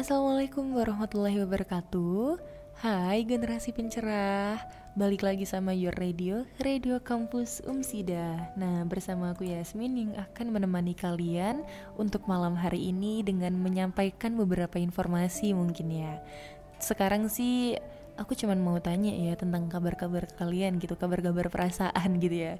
[0.00, 2.40] Assalamualaikum warahmatullahi wabarakatuh.
[2.80, 4.56] Hai generasi pencerah.
[4.96, 8.48] Balik lagi sama Your Radio, Radio Kampus Umsida.
[8.56, 11.68] Nah bersama aku Yasmin yang akan menemani kalian
[12.00, 16.16] Untuk malam hari ini dengan menyampaikan beberapa informasi mungkin ya.
[16.80, 17.76] Sekarang sih
[18.16, 22.54] aku cuma mau tanya ya tentang kabar-kabar kalian gitu Kabar-kabar perasaan gitu ya.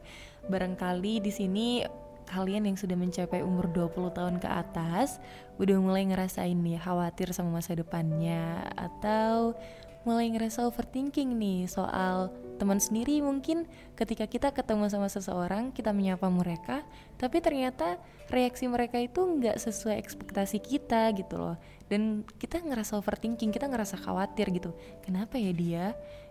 [0.45, 1.89] Barangkali di sini
[2.31, 5.19] kalian yang sudah mencapai umur 20 tahun ke atas
[5.59, 9.59] udah mulai ngerasain nih khawatir sama masa depannya atau
[10.07, 13.69] mulai ngerasa overthinking nih soal teman sendiri mungkin.
[13.99, 16.87] Ketika kita ketemu sama seseorang kita menyapa mereka
[17.21, 18.01] tapi ternyata
[18.33, 21.57] reaksi mereka itu nggak sesuai ekspektasi kita gitu loh.
[21.91, 24.73] Dan kita ngerasa overthinking kita ngerasa khawatir gitu.
[25.03, 25.85] Kenapa ya dia?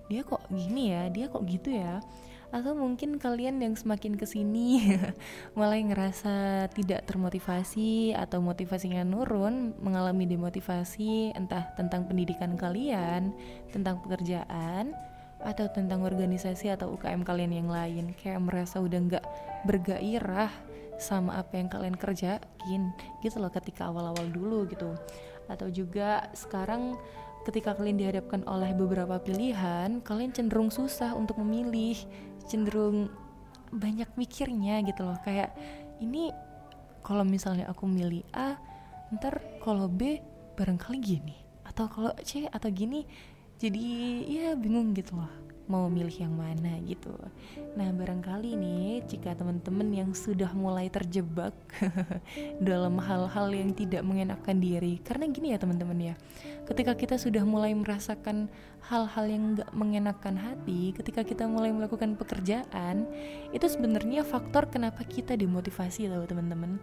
[0.10, 1.12] Dia kok gini ya?
[1.14, 2.02] Dia kok gitu ya
[2.50, 4.98] atau mungkin kalian yang semakin ke sini
[5.58, 13.34] mulai ngerasa tidak termotivasi atau motivasinya nurun mengalami demotivasi entah tentang pendidikan kalian
[13.70, 14.98] tentang pekerjaan
[15.40, 18.12] atau tentang organisasi atau UKM kalian yang lain.
[18.20, 19.26] Kayak merasa udah nggak
[19.64, 20.52] bergairah
[21.00, 22.92] sama apa yang kalian kerjain
[23.24, 25.00] gitu loh ketika awal-awal dulu gitu.
[25.48, 27.00] Atau juga sekarang
[27.48, 31.96] ketika kalian dihadapkan oleh beberapa pilihan, kalian cenderung susah untuk memilih
[32.50, 33.14] cenderung
[33.70, 35.18] banyak mikirnya gitu loh.
[35.22, 35.54] Kayak
[36.02, 36.34] ini
[37.06, 38.58] kalau misalnya aku milih A
[39.16, 40.22] ntar kalau B
[40.58, 43.06] barangkali gini atau kalau C atau gini
[43.58, 43.86] jadi
[44.26, 45.32] ya bingung gitu loh
[45.70, 47.14] mau milih yang mana gitu.
[47.78, 51.54] Nah, barangkali nih jika teman-teman yang sudah mulai terjebak
[52.68, 56.14] dalam hal-hal yang tidak mengenakan diri, karena gini ya teman-teman ya,
[56.66, 58.50] ketika kita sudah mulai merasakan
[58.90, 63.06] hal-hal yang gak mengenakan hati, ketika kita mulai melakukan pekerjaan,
[63.54, 66.82] itu sebenarnya faktor kenapa kita dimotivasi loh teman-teman.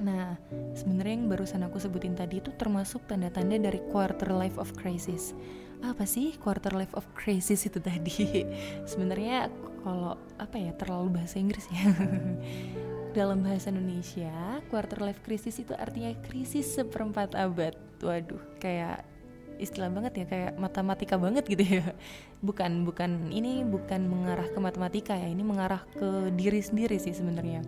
[0.00, 0.40] Nah,
[0.72, 5.36] sebenarnya yang barusan aku sebutin tadi itu termasuk tanda-tanda dari quarter life of crisis
[5.80, 8.44] apa sih quarter life of crisis itu tadi?
[8.90, 9.48] Sebenarnya
[9.80, 11.90] kalau apa ya terlalu bahasa Inggris ya.
[13.18, 17.74] Dalam bahasa Indonesia quarter life crisis itu artinya krisis seperempat abad.
[18.00, 19.02] Waduh kayak
[19.60, 21.84] istilah banget ya kayak matematika banget gitu ya.
[22.46, 27.60] Bukan bukan ini bukan mengarah ke matematika ya ini mengarah ke diri sendiri sih sebenarnya.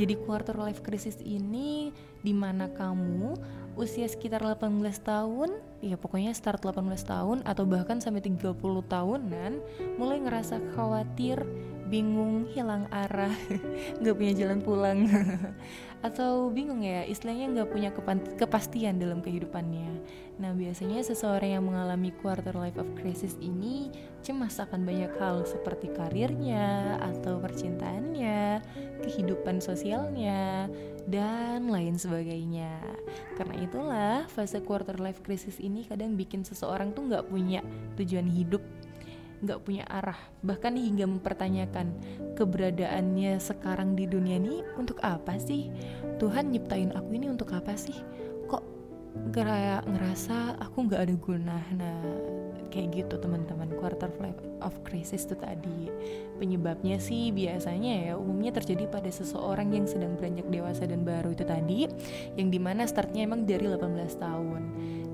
[0.00, 1.92] Jadi quarter life crisis ini
[2.24, 3.36] di mana kamu
[3.76, 5.50] usia sekitar 18 tahun
[5.82, 8.54] ya pokoknya start 18 tahun atau bahkan sampai 30
[8.86, 9.52] tahunan
[9.98, 11.42] mulai ngerasa khawatir
[11.90, 13.34] bingung hilang arah
[14.00, 15.04] nggak punya jalan pulang
[16.04, 17.90] atau bingung ya istilahnya nggak punya
[18.36, 20.04] kepastian dalam kehidupannya.
[20.36, 23.88] Nah biasanya seseorang yang mengalami quarter life of crisis ini
[24.20, 28.60] cemas akan banyak hal seperti karirnya atau percintaannya
[29.00, 30.68] kehidupan sosialnya
[31.08, 32.84] dan lain sebagainya.
[33.40, 37.64] Karena itulah fase quarter life crisis ini kadang bikin seseorang tuh nggak punya
[37.96, 38.60] tujuan hidup
[39.44, 40.18] nggak punya arah.
[40.40, 41.92] Bahkan hingga mempertanyakan
[42.34, 45.68] keberadaannya sekarang di dunia ini untuk apa sih?
[46.16, 47.96] Tuhan nyiptain aku ini untuk apa sih?
[48.48, 48.64] Kok
[49.30, 51.56] kayak ngerasa aku nggak ada guna?
[51.76, 52.00] Nah
[52.74, 53.70] kayak gitu teman-teman.
[53.78, 55.86] Quarter life of crisis itu tadi.
[56.42, 61.46] Penyebabnya sih biasanya ya umumnya terjadi pada seseorang yang sedang beranjak dewasa dan baru itu
[61.46, 61.86] tadi
[62.34, 64.62] yang di mana startnya emang dari 18 tahun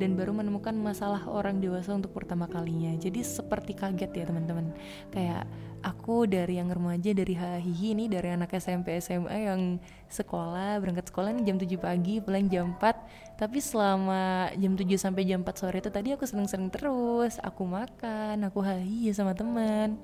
[0.01, 2.97] dan baru menemukan masalah orang dewasa untuk pertama kalinya.
[2.97, 4.73] Jadi seperti kaget ya teman-teman.
[5.13, 5.45] Kayak
[5.85, 9.77] aku dari yang remaja dari hahihi ini dari anak SMP SMA yang
[10.09, 15.23] sekolah berangkat sekolah nih jam 7 pagi pulang jam 4 tapi selama jam 7 sampai
[15.29, 17.37] jam 4 sore itu tadi aku seneng-seneng terus.
[17.45, 20.01] Aku makan aku hahihi sama teman.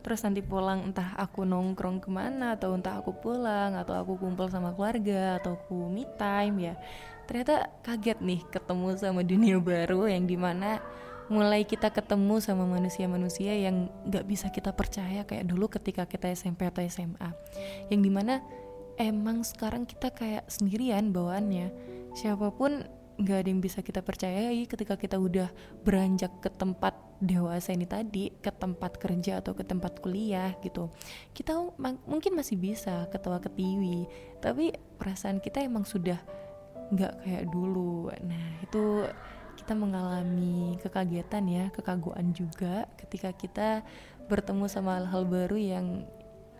[0.00, 4.48] Terus nanti pulang entah aku nongkrong ke mana atau entah aku pulang atau aku kumpul
[4.48, 6.74] sama keluarga atau aku me time ya
[7.30, 10.82] ternyata kaget nih ketemu sama dunia baru yang di mana
[11.30, 16.66] mulai kita ketemu sama manusia-manusia yang gak bisa kita percaya kayak dulu ketika kita SMP
[16.66, 17.30] atau SMA
[17.86, 18.42] yang di mana
[19.00, 21.72] emang sekarang kita kayak sendirian bawaannya.
[22.12, 22.84] Siapa pun
[23.16, 25.48] gak ada yang bisa kita percayai ketika kita udah
[25.86, 30.92] beranjak ke tempat dewasa ini tadi ke tempat kerja atau ke tempat kuliah gitu.
[31.32, 31.56] Kita
[32.04, 34.04] mungkin masih bisa ketawa ketiwi
[34.44, 36.20] tapi perasaan kita emang sudah
[36.90, 38.10] nggak kayak dulu.
[38.26, 39.06] Nah itu
[39.58, 43.68] kita mengalami kekagetan ya kekaguan juga ketika kita
[44.26, 45.86] bertemu sama hal-hal baru yang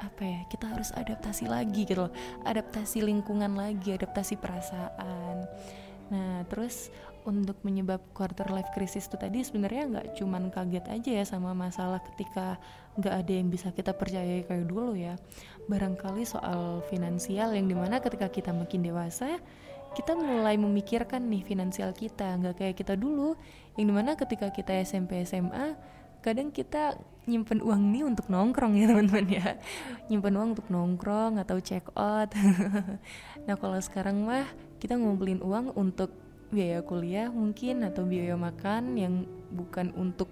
[0.00, 2.12] apa ya kita harus adaptasi lagi gitu loh.
[2.44, 5.44] Adaptasi lingkungan lagi adaptasi perasaan.
[6.10, 6.90] Nah terus
[7.28, 12.00] untuk menyebab quarter life crisis itu tadi sebenarnya nggak cuman kaget aja ya sama masalah
[12.00, 12.56] ketika
[12.96, 15.20] nggak ada yang bisa kita percaya kayak dulu ya.
[15.68, 19.36] Barangkali soal finansial yang di mana ketika kita makin dewasa
[19.90, 23.34] kita mulai memikirkan nih finansial kita nggak kayak kita dulu
[23.74, 25.74] yang di mana ketika kita SMP SMA
[26.20, 29.48] kadang kita nyimpen uang nih untuk nongkrong ya teman-teman ya.
[30.08, 32.30] Nyimpen uang untuk nongkrong atau check out.
[33.48, 34.46] Nah kalau sekarang mah
[34.78, 36.12] kita ngumpulin uang untuk
[36.52, 40.28] biaya kuliah mungkin atau biaya makan yang bukan untuk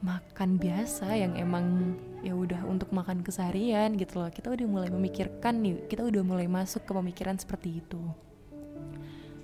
[0.00, 4.32] makan biasa yang emang ya udah untuk makan keseharian gitu loh.
[4.32, 8.00] Kita udah mulai memikirkan nih kita udah mulai masuk ke pemikiran seperti itu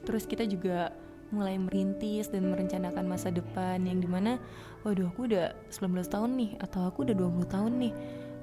[0.05, 0.93] terus kita juga
[1.35, 4.39] mulai merintis dan merencanakan masa depan yang di mana
[4.87, 7.95] waduh aku udah 19 tahun nih atau aku udah 20 tahun nih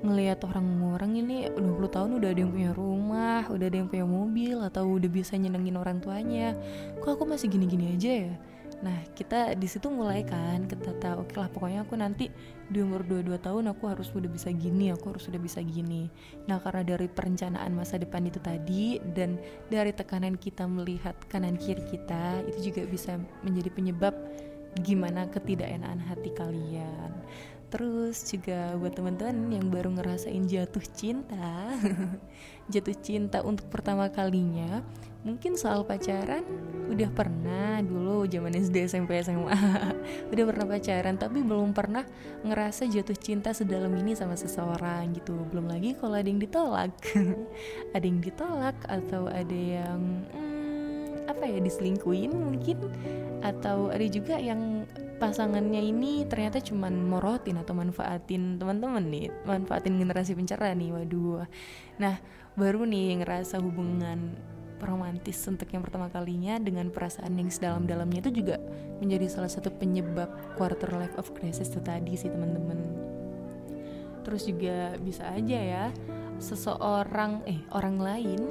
[0.02, 1.62] ngelihat orang-orang ini 20
[1.94, 5.78] tahun udah ada yang punya rumah, udah ada yang punya mobil atau udah bisa nyenengin
[5.78, 6.58] orang tuanya.
[7.06, 8.34] Kok aku masih gini-gini aja ya?
[8.82, 12.34] Nah, kita di situ mulai kan kita tahu oke okay lah pokoknya aku nanti
[12.66, 16.10] di umur 22 tahun aku harus udah bisa gini, aku harus udah bisa gini.
[16.50, 19.38] Nah, karena dari perencanaan masa depan itu tadi dan
[19.70, 24.18] dari tekanan kita melihat kanan kiri kita itu juga bisa menjadi penyebab
[24.82, 27.12] gimana ketidakenaan hati kalian.
[27.72, 31.72] Terus juga buat teman-teman yang baru ngerasain jatuh cinta,
[32.74, 34.84] jatuh cinta untuk pertama kalinya,
[35.24, 36.44] mungkin soal pacaran
[36.92, 39.56] udah pernah dulu zaman SD SMP SMA
[40.34, 42.04] udah pernah pacaran tapi belum pernah
[42.44, 45.38] ngerasa jatuh cinta sedalam ini sama seseorang gitu.
[45.48, 46.92] Belum lagi kalau ada yang ditolak.
[47.96, 50.00] Ada yang ditolak atau ada yang
[50.32, 50.51] hmm,
[51.42, 52.78] apa ya diselingkuin mungkin.
[53.42, 54.86] Atau ada juga yang
[55.18, 61.50] pasangannya ini ternyata cuman morotin atau manfaatin teman-teman nih manfaatin generasi pencerah nih waduh.
[61.98, 62.22] Nah
[62.54, 64.38] baru nih ngerasa hubungan
[64.82, 68.62] romantis untuk yang pertama kalinya dengan perasaan yang sedalam-dalamnya itu juga
[69.02, 72.78] menjadi salah satu penyebab quarter life of crisis itu tadi sih teman-teman.
[74.22, 75.86] Terus juga bisa aja ya
[76.42, 78.42] seseorang eh orang lain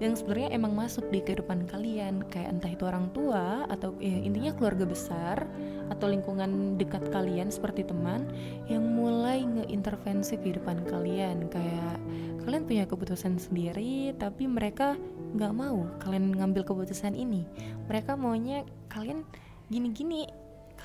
[0.00, 2.24] yang sebenarnya emang masuk di kehidupan kalian.
[2.32, 5.44] Kayak entah itu orang tua atau ya intinya keluarga besar
[5.92, 8.24] atau lingkungan dekat kalian seperti teman
[8.66, 11.52] yang mulai ngeintervensi kehidupan kalian.
[11.52, 12.00] Kayak
[12.48, 14.96] kalian punya keputusan sendiri tapi mereka
[15.36, 17.44] nggak mau kalian ngambil keputusan ini.
[17.86, 19.22] Mereka maunya kalian
[19.70, 20.26] gini-gini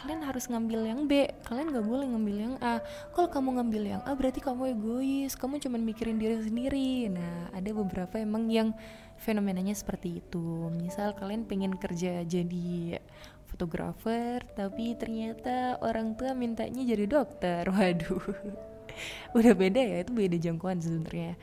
[0.02, 1.30] kalian harus ngambil yang B.
[1.48, 2.84] Kalian nggak boleh ngambil yang A.
[3.16, 5.34] Kalau kamu ngambil yang A berarti kamu egois.
[5.40, 7.10] Kamu cuma mikirin diri sendiri.
[7.10, 8.76] Nah ada beberapa emang yang
[9.20, 10.70] fenomenanya seperti itu.
[10.76, 13.00] Misal kalian pengen kerja jadi
[13.48, 17.64] fotografer tapi ternyata orang tua mintanya jadi dokter.
[17.74, 18.24] Waduh.
[19.36, 21.40] Udah beda ya itu beda jangkauan sebenarnya.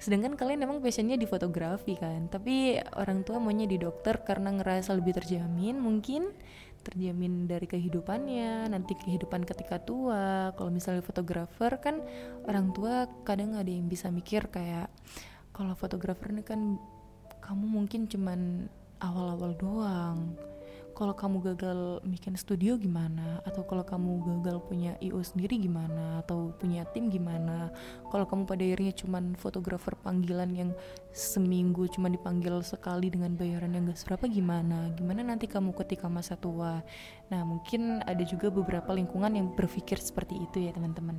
[0.00, 2.32] Sedangkan kalian emang passionnya di fotografi kan.
[2.32, 6.32] Tapi orang tua maunya di dokter karena ngerasa lebih terjamin mungkin
[6.80, 10.52] terjamin dari kehidupannya nanti kehidupan ketika tua.
[10.56, 12.00] Kalau misalnya fotografer kan
[12.48, 14.88] orang tua kadang ada yang bisa mikir kayak
[15.52, 16.80] kalau fotografer ini kan
[17.44, 20.18] kamu mungkin cuman awal-awal doang
[21.00, 23.40] kalau kamu gagal bikin studio gimana?
[23.48, 26.20] Atau kalau kamu gagal punya IO sendiri gimana?
[26.20, 27.72] Atau punya tim gimana?
[28.12, 30.70] Kalau kamu pada akhirnya cuman fotografer panggilan yang
[31.16, 34.92] seminggu cuma dipanggil sekali dengan bayaran yang gak seberapa gimana?
[34.92, 36.84] Gimana nanti kamu ketika masa tua?
[37.32, 41.16] Nah mungkin ada juga beberapa lingkungan yang berpikir seperti itu ya teman-teman.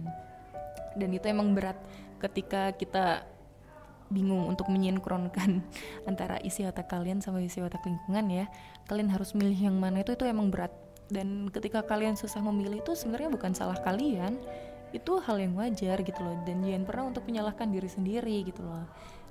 [0.93, 1.81] Dan itu emang berat
[2.21, 3.25] ketika kita
[4.11, 5.63] bingung untuk menyinkronkan
[6.09, 8.45] antara isi otak kalian sama isi otak lingkungan ya.
[8.85, 10.71] Kalian harus milih yang mana itu itu emang berat.
[11.11, 14.37] Dan ketika kalian susah memilih itu sebenarnya bukan salah kalian.
[14.91, 16.35] Itu hal yang wajar gitu loh.
[16.43, 18.85] Dan jangan pernah untuk menyalahkan diri sendiri gitu loh.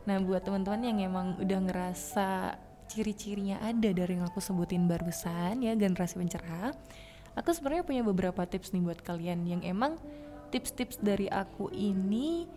[0.09, 2.57] Nah buat teman-teman yang emang udah ngerasa
[2.91, 6.75] ciri-cirinya ada dari yang aku sebutin barusan ya generasi pencerah
[7.39, 9.95] aku sebenarnya punya beberapa tips nih buat kalian yang emang
[10.51, 12.51] tips-tips dari aku ini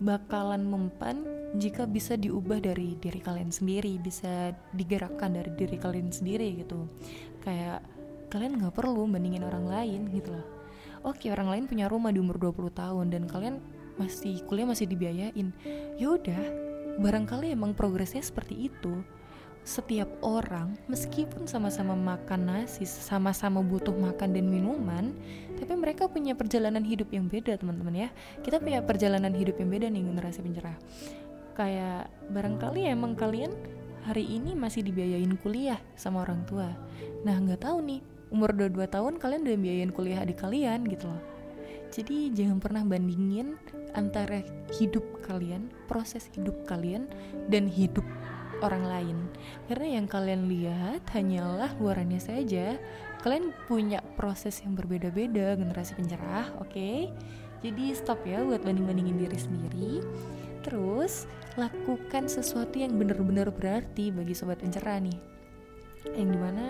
[0.00, 1.22] bakalan mempan
[1.60, 6.88] jika bisa diubah dari diri kalian sendiri bisa digerakkan dari diri kalian sendiri gitu.
[7.44, 7.84] Kayak
[8.32, 10.46] kalian nggak perlu bandingin orang lain gitu loh.
[11.04, 13.56] Oke orang lain punya rumah di umur 20 tahun dan kalian
[14.00, 15.52] masih kuliah masih dibiayain.
[16.00, 16.40] Yaudah
[17.00, 19.04] barangkali emang progresnya seperti itu
[19.70, 25.14] setiap orang meskipun sama-sama makan nasi, sama-sama butuh makan dan minuman,
[25.62, 28.08] tapi mereka punya perjalanan hidup yang beda, teman-teman ya.
[28.42, 30.74] Kita punya perjalanan hidup yang beda nih generasi pencerah.
[31.54, 33.54] Kayak barangkali emang kalian
[34.02, 36.74] hari ini masih dibiayain kuliah sama orang tua.
[37.22, 38.02] Nah, nggak tahu nih,
[38.34, 41.22] umur 22 tahun kalian udah biayain kuliah adik kalian gitu loh.
[41.90, 43.58] Jadi jangan pernah bandingin
[43.98, 44.42] antara
[44.78, 47.10] hidup kalian, proses hidup kalian
[47.50, 48.06] dan hidup
[48.60, 49.16] orang lain.
[49.66, 52.76] Karena yang kalian lihat hanyalah luarannya saja.
[53.20, 56.72] Kalian punya proses yang berbeda-beda generasi pencerah oke?
[56.72, 57.12] Okay?
[57.60, 59.94] jadi stop ya buat banding-bandingin diri sendiri.
[60.64, 65.18] Terus lakukan sesuatu yang benar-benar berarti bagi sobat pencerah nih.
[66.16, 66.66] Yang di mana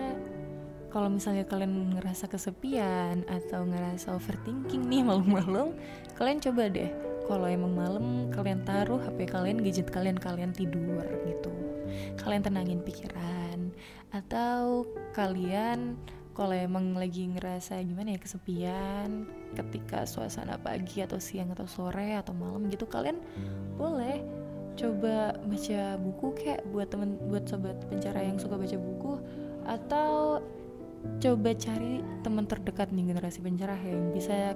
[0.91, 5.75] kalau misalnya kalian ngerasa kesepian atau ngerasa overthinking nih malam-malam
[6.19, 6.91] kalian coba deh.
[7.21, 11.70] Kalau emang malam kalian taruh HP kalian gadget kalian kalian tidur gitu
[12.19, 13.71] kalian tenangin pikiran
[14.11, 15.95] atau kalian
[16.31, 22.31] kalau emang lagi ngerasa gimana ya kesepian ketika suasana pagi atau siang atau sore atau
[22.31, 23.19] malam gitu kalian
[23.75, 24.23] boleh
[24.79, 29.19] coba baca buku kayak buat temen buat sobat pencara yang suka baca buku
[29.67, 30.39] atau
[31.19, 34.55] coba cari teman terdekat nih generasi pencerah yang bisa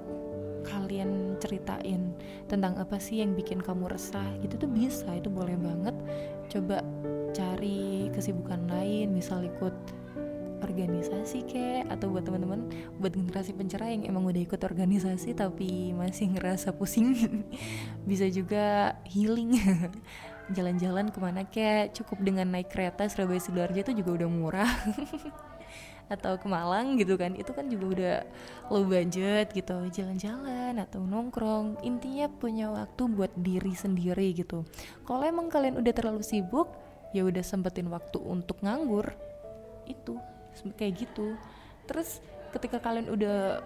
[0.65, 2.11] kalian ceritain
[2.49, 5.93] tentang apa sih yang bikin kamu resah gitu tuh bisa itu boleh banget.
[6.49, 6.81] Coba
[7.35, 9.75] cari kesibukan lain misal ikut
[10.63, 12.65] organisasi kek atau buat teman-teman
[12.97, 17.13] buat generasi pencerah yang emang udah ikut organisasi tapi masih ngerasa pusing
[18.09, 19.59] bisa juga healing.
[20.55, 24.73] Jalan-jalan ke mana kek cukup dengan naik kereta Surabaya Sidoarjo itu juga udah murah.
[26.13, 28.15] Atau ke Malang gitu kan itu kan juga udah
[28.69, 34.69] low budget gitu jalan-jalan atau nongkrong intinya punya waktu buat diri sendiri gitu.
[35.01, 36.84] Kalau emang kalian udah terlalu sibuk
[37.15, 39.15] ya udah sempetin waktu untuk nganggur.
[39.87, 40.19] Itu
[40.75, 41.39] kayak gitu.
[41.87, 42.19] Terus
[42.51, 43.63] ketika kalian udah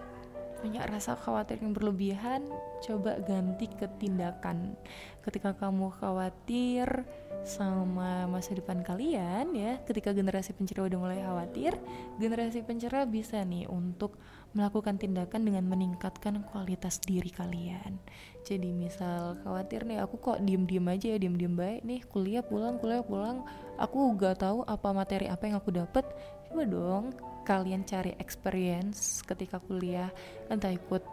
[0.60, 2.44] punya rasa khawatir yang berlebihan
[2.84, 4.76] coba ganti ke tindakan
[5.24, 7.08] ketika kamu khawatir
[7.48, 11.72] sama masa depan kalian ya ketika generasi pencerah udah mulai khawatir
[12.20, 18.02] generasi pencerah bisa nih untuk melakukan tindakan dengan meningkatkan kualitas diri kalian.
[18.42, 23.04] Jadi misal khawatir nih aku kok diem-diem aja ya diem-diem baik nih kuliah pulang kuliah
[23.04, 23.46] pulang
[23.78, 26.02] aku gak tahu apa materi apa yang aku dapat
[26.48, 27.04] coba dong
[27.46, 30.10] kalian cari experience ketika kuliah
[30.50, 31.04] entah ikut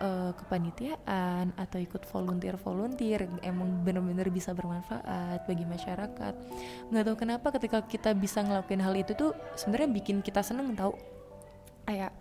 [0.00, 6.34] uh, kepanitiaan atau ikut volunteer volunteer emang bener-bener bisa bermanfaat bagi masyarakat.
[6.90, 10.96] Nggak tahu kenapa ketika kita bisa ngelakuin hal itu tuh sebenarnya bikin kita seneng tau
[11.84, 12.14] kayak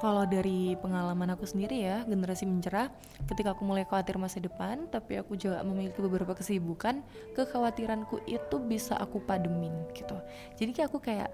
[0.00, 2.88] kalau dari pengalaman aku sendiri ya generasi mencerah
[3.28, 7.04] ketika aku mulai khawatir masa depan tapi aku juga memiliki beberapa kesibukan
[7.36, 10.16] kekhawatiranku itu bisa aku pademin gitu.
[10.56, 11.30] Jadi kayak aku kayak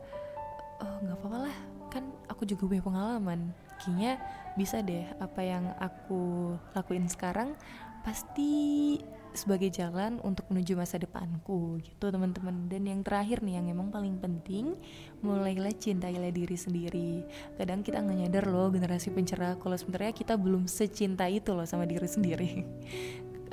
[0.82, 1.56] oh nggak apa-apa lah
[1.94, 3.54] kan aku juga punya pengalaman.
[3.78, 4.12] Kayaknya
[4.58, 7.54] bisa deh apa yang aku lakuin sekarang
[8.02, 8.99] pasti
[9.36, 14.16] sebagai jalan untuk menuju masa depanku gitu teman-teman dan yang terakhir nih yang emang paling
[14.18, 14.74] penting
[15.20, 17.12] mulailah cintailah diri sendiri
[17.60, 21.84] kadang kita nggak nyadar loh generasi pencerah kalau sebenarnya kita belum secinta itu loh sama
[21.84, 22.64] diri sendiri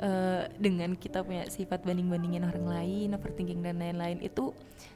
[0.02, 4.50] uh, dengan kita punya sifat banding-bandingin orang lain, overthinking dan lain-lain itu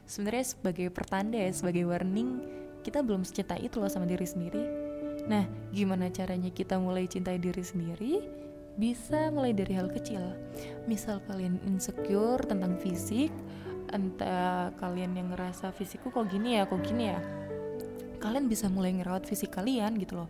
[0.09, 2.41] sebenarnya sebagai pertanda sebagai warning
[2.81, 4.63] kita belum secinta itu loh sama diri sendiri.
[5.29, 8.23] Nah, gimana caranya kita mulai cintai diri sendiri?
[8.75, 10.21] Bisa mulai dari hal kecil.
[10.85, 13.33] Misal kalian insecure tentang fisik,
[13.89, 17.19] entah kalian yang ngerasa fisikku kok gini ya, kok gini ya.
[18.19, 20.29] Kalian bisa mulai ngerawat fisik kalian gitu loh.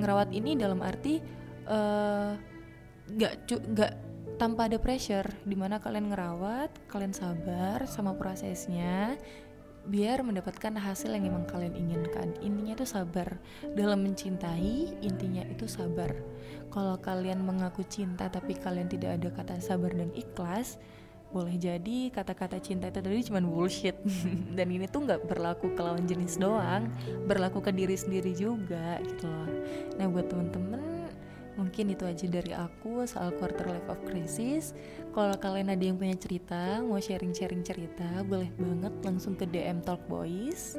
[0.00, 1.20] Ngerawat ini dalam arti
[1.68, 2.32] uh,
[3.16, 3.92] gak gak
[4.38, 9.18] tanpa ada pressure di mana kalian ngerawat kalian sabar sama prosesnya
[9.88, 12.36] biar mendapatkan hasil yang memang kalian inginkan.
[12.44, 13.40] Intinya itu sabar.
[13.72, 16.12] Dalam mencintai intinya itu sabar.
[16.68, 20.76] Kalau kalian mengaku cinta tapi kalian tidak ada kata sabar dan ikhlas
[21.28, 23.96] boleh jadi kata-kata cinta itu tadi cuma bullshit.
[24.56, 26.88] Dan ini tuh nggak berlaku ke lawan jenis doang
[27.28, 29.48] berlaku ke diri sendiri juga gitu loh.
[30.00, 30.97] Nah buat temen-temen
[31.58, 34.72] Mungkin itu aja dari aku soal quarter life of crisis.
[35.10, 39.98] Kalau kalian ada yang punya cerita, mau sharing-sharing cerita, boleh banget langsung ke DM Talk
[40.06, 40.78] Boys.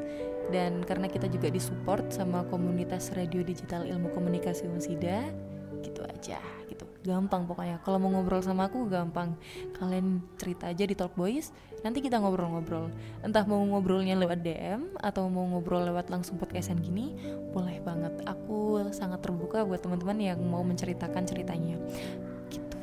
[0.50, 5.28] Dan karena kita juga disupport sama komunitas radio digital ilmu komunikasi Unsida,
[5.84, 7.80] gitu aja gitu gampang pokoknya.
[7.84, 9.36] Kalau mau ngobrol sama aku gampang.
[9.76, 12.92] Kalian cerita aja di Talk Boys nanti kita ngobrol-ngobrol.
[13.24, 17.16] Entah mau ngobrolnya lewat DM atau mau ngobrol lewat langsung podcastan gini
[17.56, 18.14] boleh banget.
[18.28, 21.80] Aku sangat terbuka buat teman-teman yang mau menceritakan ceritanya.
[22.52, 22.78] Gitu.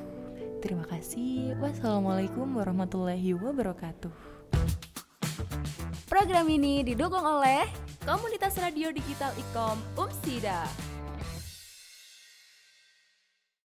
[0.64, 1.52] Terima kasih.
[1.60, 4.36] Wassalamualaikum warahmatullahi wabarakatuh.
[6.06, 7.68] Program ini didukung oleh
[8.06, 10.85] Komunitas Radio Digital Ikom UMSIDA